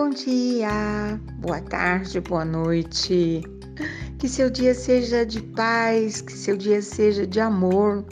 [0.00, 3.42] bom dia, boa tarde, boa noite.
[4.18, 8.02] Que seu dia seja de paz, que seu dia seja de amor,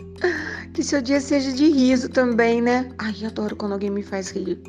[0.75, 2.93] que seu dia seja de riso também, né?
[2.99, 4.61] Ai, adoro quando alguém me faz rir.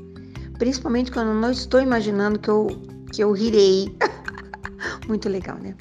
[0.59, 2.67] Principalmente quando eu não estou imaginando que eu,
[3.11, 3.93] que eu rirei.
[5.05, 5.75] Muito legal, né?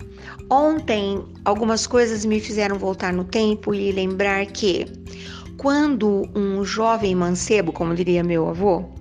[0.50, 4.86] Ontem, algumas coisas me fizeram voltar no tempo e lembrar que
[5.56, 8.97] quando um jovem mancebo, como diria meu avô,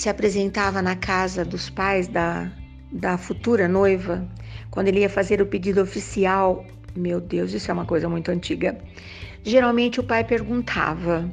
[0.00, 2.50] se apresentava na casa dos pais da,
[2.90, 4.26] da futura noiva,
[4.70, 6.64] quando ele ia fazer o pedido oficial,
[6.96, 8.78] meu Deus, isso é uma coisa muito antiga.
[9.44, 11.30] Geralmente o pai perguntava: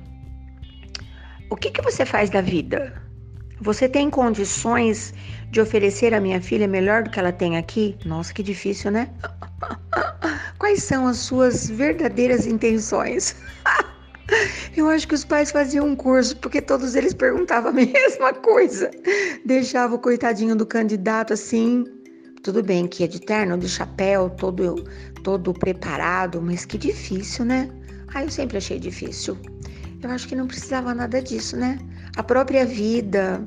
[1.50, 2.94] O que, que você faz da vida?
[3.62, 5.14] Você tem condições
[5.50, 7.96] de oferecer à minha filha melhor do que ela tem aqui?
[8.04, 9.10] Nossa, que difícil, né?
[10.60, 13.34] Quais são as suas verdadeiras intenções?
[14.76, 18.92] Eu acho que os pais faziam um curso porque todos eles perguntavam a mesma coisa.
[19.46, 21.86] Deixava o coitadinho do candidato assim.
[22.44, 24.84] Tudo bem que é de terno, de chapéu, todo,
[25.24, 27.70] todo preparado, mas que difícil, né?
[28.14, 29.38] Ah, eu sempre achei difícil.
[30.02, 31.80] Eu acho que não precisava nada disso, né?
[32.16, 33.46] A própria vida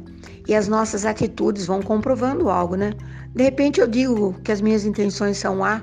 [0.48, 2.92] e as nossas atitudes vão comprovando algo, né?
[3.34, 5.82] De repente eu digo que as minhas intenções são A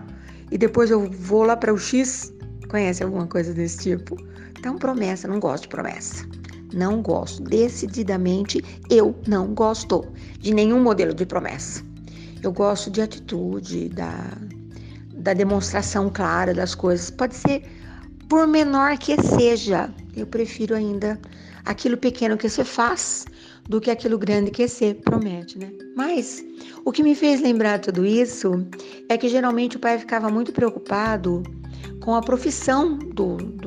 [0.52, 2.34] e depois eu vou lá para o X.
[2.70, 4.18] Conhece alguma coisa desse tipo?
[4.58, 6.26] Então, promessa, não gosto de promessa.
[6.74, 7.44] Não gosto.
[7.44, 10.06] Decididamente, eu não gosto
[10.40, 11.84] de nenhum modelo de promessa.
[12.44, 14.38] Eu gosto de atitude, da,
[15.14, 17.10] da demonstração clara das coisas.
[17.10, 17.64] Pode ser
[18.30, 19.90] por menor que seja.
[20.16, 21.20] Eu prefiro ainda
[21.66, 23.26] aquilo pequeno que você faz
[23.68, 25.72] do que aquilo grande que você promete, né?
[25.96, 26.44] Mas
[26.86, 28.66] o que me fez lembrar tudo isso
[29.10, 31.44] é que geralmente o pai ficava muito preocupado
[32.02, 33.67] com a profissão do, do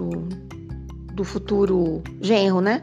[1.20, 2.80] do futuro genro, né?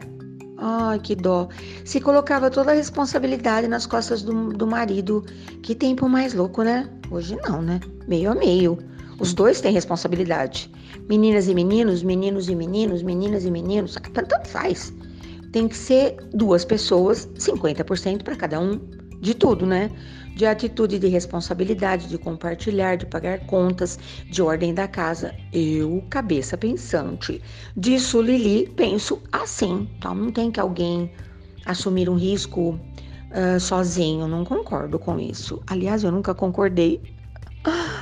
[0.58, 1.48] Ai, que dó.
[1.84, 5.24] Se colocava toda a responsabilidade nas costas do, do marido.
[5.62, 6.88] Que tempo mais louco, né?
[7.10, 7.80] Hoje não, né?
[8.06, 8.78] Meio a meio.
[9.18, 10.70] Os dois têm responsabilidade.
[11.08, 13.96] Meninas e meninos, meninos e meninos, meninas e meninos.
[14.14, 14.92] Tanto faz.
[15.50, 18.80] Tem que ser duas pessoas, 50% para cada um.
[19.20, 19.90] De tudo, né?
[20.38, 23.98] de atitude de responsabilidade, de compartilhar, de pagar contas,
[24.30, 25.34] de ordem da casa.
[25.52, 27.42] Eu, cabeça pensante.
[27.76, 29.88] Disso, Lili, penso assim.
[29.98, 31.10] Então, não tem que alguém
[31.66, 32.78] assumir um risco
[33.32, 34.28] uh, sozinho.
[34.28, 35.60] Não concordo com isso.
[35.66, 37.02] Aliás, eu nunca concordei.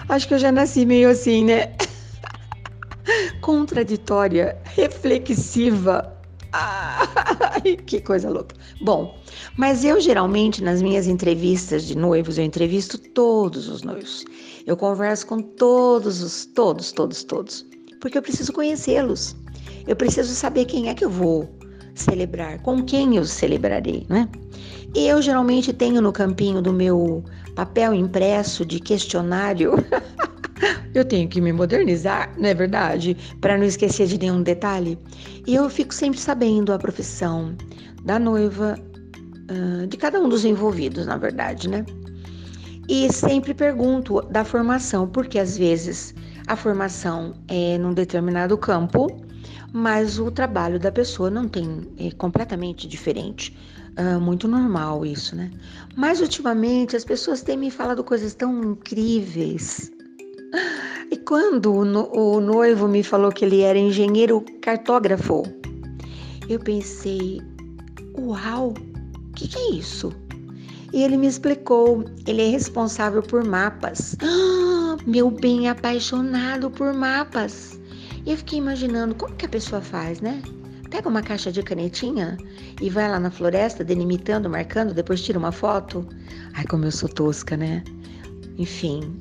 [0.06, 1.72] Acho que eu já nasci meio assim, né?
[3.40, 6.15] Contraditória, reflexiva
[6.52, 8.54] Ai, que coisa louca.
[8.80, 9.18] Bom,
[9.56, 14.24] mas eu geralmente nas minhas entrevistas de noivos, eu entrevisto todos os noivos.
[14.66, 17.66] Eu converso com todos os, todos, todos, todos,
[18.00, 19.36] porque eu preciso conhecê-los.
[19.86, 21.48] Eu preciso saber quem é que eu vou
[21.94, 24.28] celebrar, com quem eu celebrarei, né?
[24.94, 27.24] E eu geralmente tenho no campinho do meu
[27.54, 29.74] papel impresso de questionário
[30.96, 33.14] Eu tenho que me modernizar, não é verdade?
[33.38, 34.98] Para não esquecer de nenhum detalhe.
[35.46, 37.54] E eu fico sempre sabendo a profissão
[38.02, 38.78] da noiva,
[39.90, 41.84] de cada um dos envolvidos, na verdade, né?
[42.88, 46.14] E sempre pergunto da formação, porque às vezes
[46.46, 49.08] a formação é num determinado campo,
[49.74, 53.54] mas o trabalho da pessoa não tem, é completamente diferente.
[53.98, 55.50] Uh, muito normal isso, né?
[55.94, 59.90] Mas ultimamente as pessoas têm me falado coisas tão incríveis
[61.10, 65.44] e quando o noivo me falou que ele era engenheiro cartógrafo,
[66.48, 67.40] eu pensei:
[68.18, 70.12] uau, o que, que é isso?
[70.92, 74.16] E ele me explicou: ele é responsável por mapas.
[74.22, 77.78] Ah, meu bem apaixonado por mapas.
[78.24, 80.42] E eu fiquei imaginando como que a pessoa faz, né?
[80.90, 82.36] Pega uma caixa de canetinha
[82.80, 86.06] e vai lá na floresta delimitando, marcando, depois tira uma foto.
[86.54, 87.84] Ai, como eu sou tosca, né?
[88.58, 89.18] Enfim,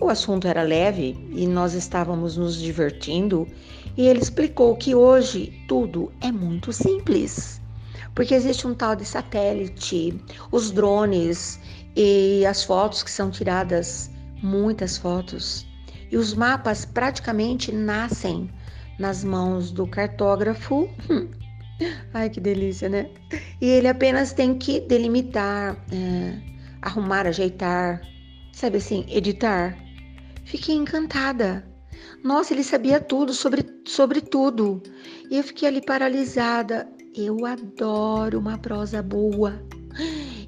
[0.00, 3.46] o assunto era leve e nós estávamos nos divertindo,
[3.96, 7.60] e ele explicou que hoje tudo é muito simples.
[8.14, 10.20] Porque existe um tal de satélite,
[10.50, 11.60] os drones
[11.96, 14.10] e as fotos que são tiradas,
[14.42, 15.66] muitas fotos.
[16.10, 18.50] E os mapas praticamente nascem
[18.98, 20.88] nas mãos do cartógrafo.
[22.12, 23.10] Ai, que delícia, né?
[23.60, 26.38] E ele apenas tem que delimitar, é,
[26.82, 28.00] arrumar, ajeitar,
[28.52, 29.83] sabe assim, editar
[30.44, 31.64] Fiquei encantada.
[32.22, 34.82] Nossa, ele sabia tudo sobre, sobre tudo.
[35.30, 36.88] E eu fiquei ali paralisada.
[37.14, 39.60] Eu adoro uma prosa boa.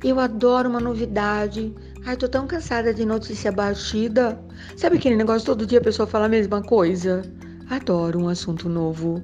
[0.02, 1.74] Eu adoro uma novidade.
[2.04, 4.40] Ai, tô tão cansada de notícia batida.
[4.76, 7.22] Sabe aquele negócio todo dia a pessoa fala a mesma coisa?
[7.68, 9.22] Adoro um assunto novo,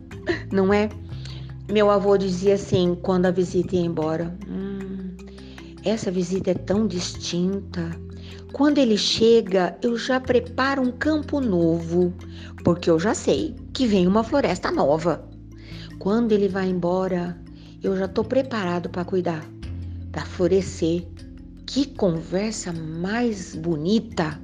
[0.52, 0.88] não é?
[1.70, 5.16] Meu avô dizia assim quando a visita ia embora: hum,
[5.84, 7.90] essa visita é tão distinta.
[8.52, 12.12] Quando ele chega, eu já preparo um campo novo,
[12.62, 15.26] porque eu já sei que vem uma floresta nova.
[15.98, 17.40] Quando ele vai embora,
[17.82, 19.42] eu já estou preparado para cuidar,
[20.10, 21.06] para florescer.
[21.66, 24.38] Que conversa mais bonita!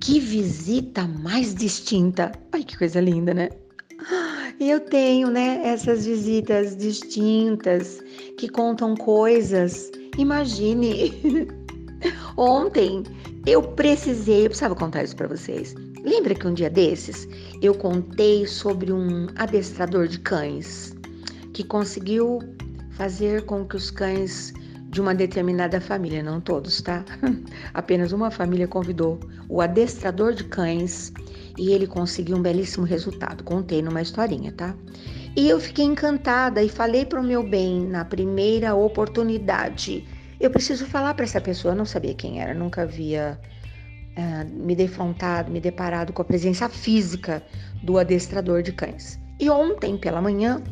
[0.00, 2.32] Que visita mais distinta!
[2.50, 3.48] Ai, que coisa linda, né?
[4.58, 8.02] E eu tenho, né, essas visitas distintas
[8.38, 9.90] que contam coisas.
[10.18, 11.12] Imagine,
[12.36, 13.04] ontem
[13.46, 15.74] eu precisei, eu precisava contar isso para vocês.
[16.02, 17.28] Lembra que um dia desses
[17.62, 20.94] eu contei sobre um adestrador de cães
[21.52, 22.40] que conseguiu
[22.90, 24.52] fazer com que os cães
[24.88, 27.04] de uma determinada família, não todos, tá?
[27.72, 31.12] Apenas uma família convidou o adestrador de cães
[31.56, 33.44] e ele conseguiu um belíssimo resultado.
[33.44, 34.74] Contei numa historinha, tá?
[35.36, 40.04] E eu fiquei encantada e falei para o meu bem na primeira oportunidade.
[40.40, 41.72] Eu preciso falar para essa pessoa.
[41.72, 43.38] Eu não sabia quem era, nunca havia
[44.16, 47.42] uh, me defrontado, me deparado com a presença física
[47.82, 49.18] do adestrador de cães.
[49.40, 50.62] E ontem pela manhã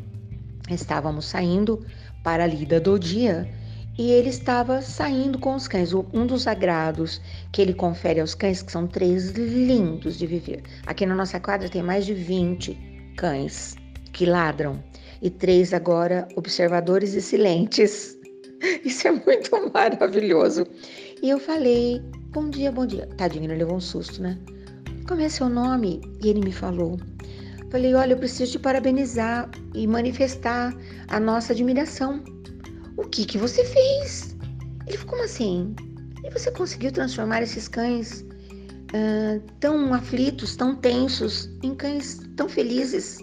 [0.71, 1.85] estávamos saindo
[2.23, 3.49] para a lida do dia
[3.97, 5.93] e ele estava saindo com os cães.
[5.93, 7.21] Um dos agrados
[7.53, 10.63] que ele confere aos cães, que são três lindos de viver.
[10.87, 13.77] Aqui na nossa quadra tem mais de 20 cães
[14.13, 14.83] que ladram
[15.23, 18.19] e três agora observadores excelentes.
[18.85, 20.67] Isso é muito maravilhoso.
[21.23, 23.07] E eu falei: Bom dia, bom dia.
[23.17, 24.39] Tadinho, ele levou um susto, né?
[25.07, 26.01] Como é seu nome?
[26.23, 26.99] E ele me falou.
[27.71, 30.75] Falei: Olha, eu preciso te parabenizar e manifestar
[31.09, 32.23] a nossa admiração
[32.97, 34.37] o que que você fez?
[34.87, 35.75] Ele ficou como assim?
[36.23, 43.19] E você conseguiu transformar esses cães uh, tão aflitos, tão tensos, em cães tão felizes?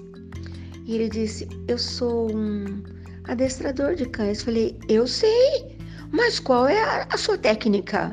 [0.85, 2.83] E ele disse: Eu sou um
[3.25, 4.41] adestrador de cães.
[4.41, 5.77] Falei: Eu sei,
[6.11, 8.11] mas qual é a, a sua técnica?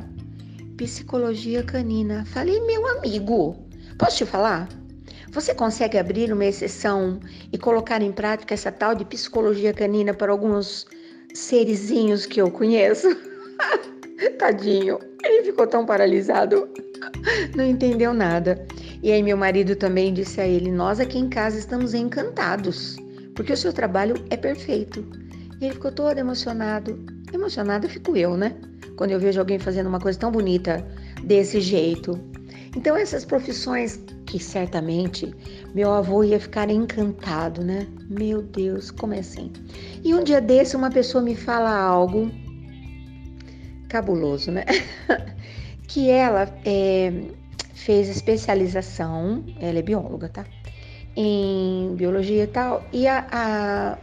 [0.76, 2.24] Psicologia canina.
[2.26, 3.56] Falei: Meu amigo,
[3.98, 4.68] posso te falar?
[5.32, 7.20] Você consegue abrir uma exceção
[7.52, 10.86] e colocar em prática essa tal de psicologia canina para alguns
[11.34, 13.08] serizinhos que eu conheço.
[14.38, 16.68] Tadinho, ele ficou tão paralisado,
[17.54, 18.66] não entendeu nada.
[19.02, 22.96] E aí meu marido também disse a ele: Nós aqui em casa estamos encantados,
[23.38, 25.06] porque o seu trabalho é perfeito.
[25.60, 26.98] E ele ficou todo emocionado.
[27.32, 28.56] Emocionada fico eu, né?
[28.96, 30.84] Quando eu vejo alguém fazendo uma coisa tão bonita
[31.22, 32.18] desse jeito.
[32.76, 35.32] Então essas profissões que certamente
[35.72, 37.86] meu avô ia ficar encantado, né?
[38.10, 39.52] Meu Deus, como é assim?
[40.02, 42.28] E um dia desse uma pessoa me fala algo
[43.88, 44.64] cabuloso, né?
[45.86, 47.12] que ela é,
[47.72, 50.44] fez especialização, ela é bióloga, tá?
[51.20, 53.98] Em biologia e tal, e a, a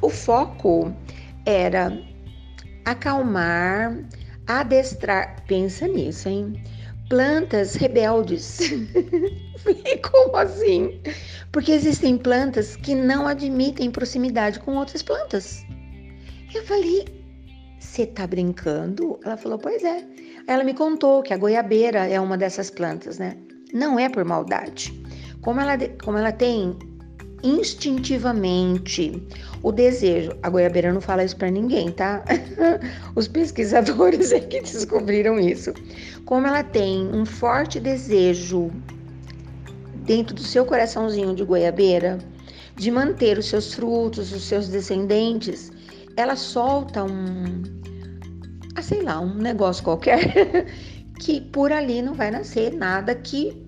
[0.00, 0.90] o foco
[1.44, 1.92] era
[2.86, 3.94] acalmar,
[4.46, 6.54] adestrar, pensa nisso, hein?
[7.08, 8.58] plantas rebeldes.
[10.10, 11.00] Como assim?
[11.52, 15.64] Porque existem plantas que não admitem proximidade com outras plantas.
[16.54, 17.04] Eu falei,
[17.78, 19.18] você tá brincando?
[19.24, 20.04] Ela falou, pois é.
[20.46, 23.36] Ela me contou que a goiabeira é uma dessas plantas, né?
[23.72, 24.92] Não é por maldade.
[25.46, 26.76] Como ela, como ela tem
[27.44, 29.22] instintivamente
[29.62, 30.32] o desejo.
[30.42, 32.24] A goiabeira não fala isso para ninguém, tá?
[33.14, 35.72] Os pesquisadores é que descobriram isso.
[36.24, 38.72] Como ela tem um forte desejo
[40.04, 42.18] dentro do seu coraçãozinho de goiabeira
[42.74, 45.70] de manter os seus frutos, os seus descendentes,
[46.16, 47.62] ela solta um,
[48.74, 50.66] ah, sei lá, um negócio qualquer
[51.20, 53.64] que por ali não vai nascer nada que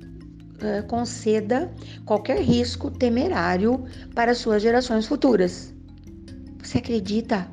[0.62, 1.71] uh, conceda
[2.05, 3.85] qualquer risco temerário
[4.15, 5.75] para suas gerações futuras.
[6.62, 7.49] Você acredita?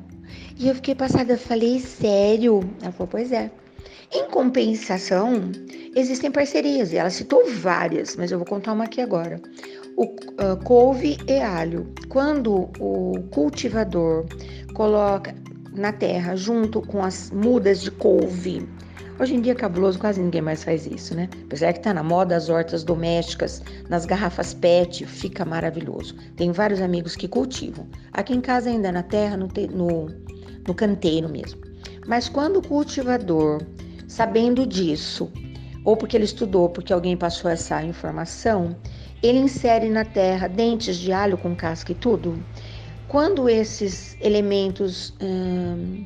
[0.58, 2.60] E eu fiquei passada, falei, sério?
[2.82, 3.50] Ela falou, pois é.
[4.12, 5.50] Em compensação,
[5.94, 9.40] existem parcerias, e ela citou várias, mas eu vou contar uma aqui agora.
[9.96, 11.92] O uh, couve e alho.
[12.08, 14.26] Quando o cultivador
[14.74, 15.34] coloca
[15.72, 18.66] na terra junto com as mudas de couve
[19.18, 21.26] Hoje em dia, cabuloso, quase ninguém mais faz isso, né?
[21.46, 26.14] Apesar que tá na moda as hortas domésticas, nas garrafas PET, fica maravilhoso.
[26.36, 27.88] Tem vários amigos que cultivam.
[28.12, 30.06] Aqui em casa, ainda na terra, no, no,
[30.68, 31.58] no canteiro mesmo.
[32.06, 33.62] Mas quando o cultivador,
[34.06, 35.32] sabendo disso,
[35.82, 38.76] ou porque ele estudou, porque alguém passou essa informação,
[39.22, 42.44] ele insere na terra dentes de alho com casca e tudo.
[43.08, 46.04] Quando esses elementos hum,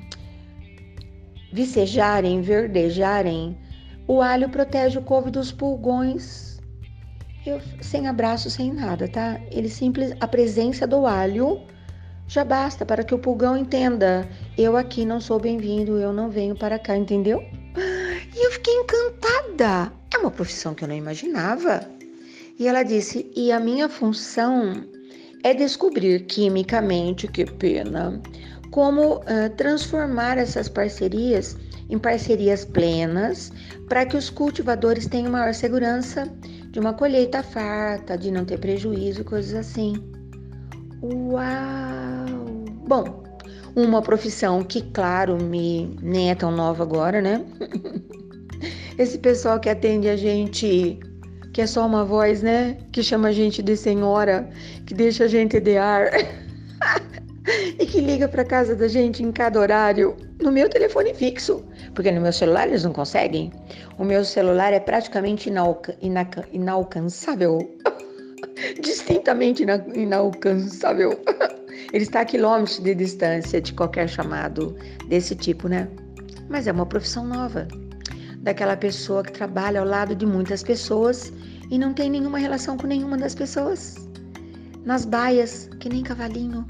[1.52, 3.56] vicejarem, verdejarem,
[4.06, 6.58] o alho protege o couve dos pulgões.
[7.46, 9.40] Eu, sem abraço, sem nada, tá?
[9.50, 11.60] Ele simples, a presença do alho
[12.30, 16.54] Já basta para que o pulgão entenda: eu aqui não sou bem-vindo, eu não venho
[16.54, 17.42] para cá, entendeu?
[18.32, 19.92] E eu fiquei encantada.
[20.14, 21.80] É uma profissão que eu não imaginava.
[22.56, 24.84] E ela disse: e a minha função
[25.42, 28.22] é descobrir quimicamente, que pena,
[28.70, 31.56] como uh, transformar essas parcerias
[31.88, 33.52] em parcerias plenas
[33.88, 36.28] para que os cultivadores tenham maior segurança
[36.70, 39.94] de uma colheita farta, de não ter prejuízo, coisas assim.
[41.02, 42.64] Uau!
[42.86, 43.24] Bom,
[43.74, 47.44] uma profissão que, claro, me nem é tão nova agora, né?
[48.96, 51.00] Esse pessoal que atende a gente,
[51.52, 52.76] que é só uma voz, né?
[52.92, 54.48] Que chama a gente de senhora,
[54.86, 56.10] que deixa a gente de ar.
[57.78, 62.10] e que liga para casa da gente em cada horário no meu telefone fixo, porque
[62.10, 63.52] no meu celular eles não conseguem.
[63.98, 67.58] O meu celular é praticamente inalca inalca inalcançável.
[68.80, 71.18] Distintamente ina inalcançável.
[71.92, 74.76] Ele está a quilômetros de distância de qualquer chamado
[75.08, 75.88] desse tipo, né?
[76.48, 77.66] Mas é uma profissão nova.
[78.38, 81.32] Daquela pessoa que trabalha ao lado de muitas pessoas
[81.70, 83.96] e não tem nenhuma relação com nenhuma das pessoas.
[84.84, 86.64] Nas baias, que nem cavalinho.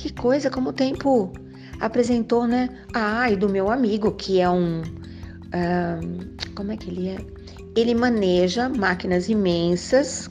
[0.00, 1.30] Que coisa, como o tempo
[1.78, 2.70] apresentou, né?
[2.94, 4.80] Ah, e do meu amigo, que é um.
[4.80, 7.18] um como é que ele é?
[7.76, 10.26] Ele maneja máquinas imensas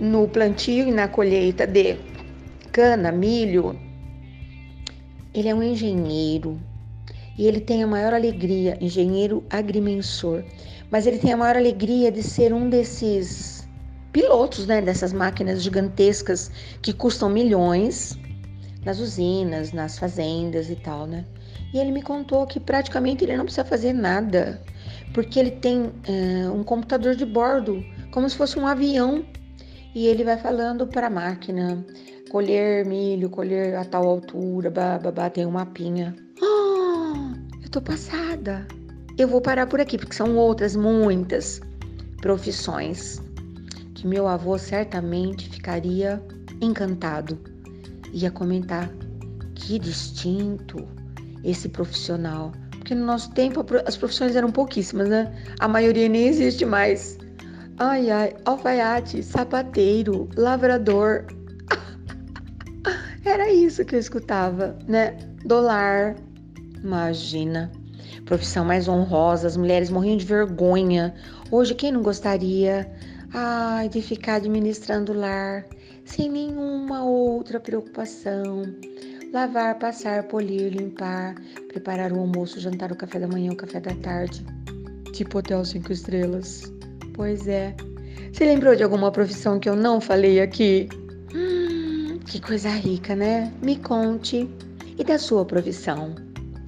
[0.00, 1.96] no plantio e na colheita de
[2.72, 3.78] cana, milho.
[5.32, 6.58] Ele é um engenheiro
[7.38, 10.42] e ele tem a maior alegria, engenheiro agrimensor,
[10.90, 13.68] mas ele tem a maior alegria de ser um desses
[14.10, 16.50] pilotos, né, dessas máquinas gigantescas
[16.82, 18.18] que custam milhões
[18.86, 21.24] nas usinas, nas fazendas e tal, né?
[21.74, 24.62] E ele me contou que praticamente ele não precisa fazer nada,
[25.12, 29.26] porque ele tem uh, um computador de bordo, como se fosse um avião,
[29.92, 31.84] e ele vai falando para a máquina
[32.30, 36.14] colher milho, colher a tal altura, babá, tem um mapinha.
[36.40, 38.66] Oh, eu tô passada.
[39.18, 41.60] Eu vou parar por aqui, porque são outras muitas
[42.20, 43.20] profissões
[43.94, 46.22] que meu avô certamente ficaria
[46.60, 47.55] encantado
[48.12, 48.90] ia comentar
[49.54, 50.86] que distinto
[51.44, 52.52] esse profissional.
[52.70, 55.32] Porque no nosso tempo as profissões eram pouquíssimas, né?
[55.58, 57.18] A maioria nem existe mais.
[57.78, 61.26] Ai, ai, alfaiate, sapateiro, lavrador.
[63.24, 65.16] Era isso que eu escutava, né?
[65.44, 66.16] Dolar.
[66.82, 67.70] Imagina.
[68.24, 71.14] Profissão mais honrosa, as mulheres morriam de vergonha.
[71.50, 72.90] Hoje, quem não gostaria?
[73.32, 75.66] Ai, de ficar administrando lar,
[76.06, 78.62] sem nenhuma outra preocupação.
[79.32, 81.34] Lavar, passar, polir, limpar,
[81.68, 84.46] preparar o almoço, jantar, o café da manhã, o café da tarde.
[85.12, 86.72] Tipo hotel cinco estrelas.
[87.12, 87.74] Pois é.
[88.32, 90.88] Você lembrou de alguma profissão que eu não falei aqui?
[91.34, 93.52] Hum, que coisa rica, né?
[93.62, 94.48] Me conte.
[94.98, 96.14] E da sua profissão?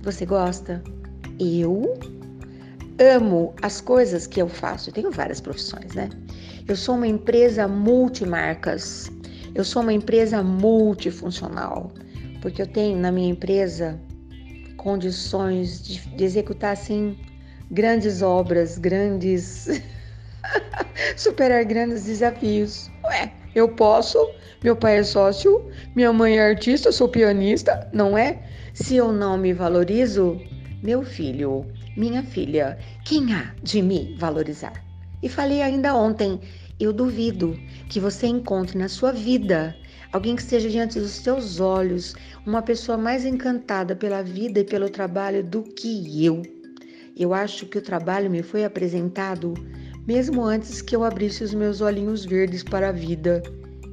[0.03, 0.83] Você gosta?
[1.39, 1.95] Eu
[2.99, 4.91] amo as coisas que eu faço.
[4.91, 6.11] Eu tenho várias profissões, né?
[6.67, 9.11] Eu sou uma empresa multimarcas.
[9.59, 11.93] Eu sou uma empresa multifuncional,
[12.41, 14.01] porque eu tenho na minha empresa
[14.77, 17.19] condições de, de executar assim
[17.69, 19.83] grandes obras, grandes
[21.19, 22.89] superar grandes desafios.
[23.05, 24.31] Ué, eu posso?
[24.63, 28.41] Meu pai é sócio, minha mãe é artista, sou pianista, não é?
[28.73, 30.41] Se eu não me valorizo,
[30.85, 34.85] meu filho, minha filha, quem há de me valorizar?
[35.21, 36.41] E falei ainda ontem,
[36.81, 37.59] eu duvido
[37.89, 39.75] que você encontre na sua vida
[40.13, 42.15] alguém que esteja diante dos seus olhos,
[42.47, 46.43] uma pessoa mais encantada pela vida e pelo trabalho do que eu.
[47.17, 49.55] Eu acho que o trabalho me foi apresentado
[50.07, 53.43] mesmo antes que eu abrisse os meus olhinhos verdes para a vida.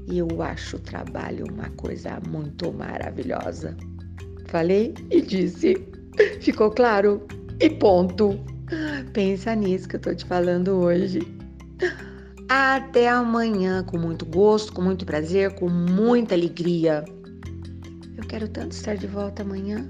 [0.08, 3.76] E eu acho o trabalho uma coisa muito maravilhosa.
[4.48, 5.76] Falei e disse.
[6.40, 7.28] Ficou claro?
[7.60, 8.40] E ponto.
[9.12, 11.20] Pensa nisso que eu tô te falando hoje.
[12.48, 17.04] Até amanhã, com muito gosto, com muito prazer, com muita alegria.
[18.18, 19.90] Eu quero tanto estar de volta amanhã.